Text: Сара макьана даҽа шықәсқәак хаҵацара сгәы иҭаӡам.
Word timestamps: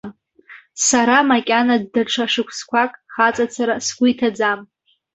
Сара 0.85 1.17
макьана 1.29 1.75
даҽа 1.93 2.25
шықәсқәак 2.31 2.91
хаҵацара 3.13 3.75
сгәы 3.85 4.07
иҭаӡам. 4.11 4.59